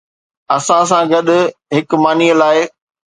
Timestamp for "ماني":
2.03-2.29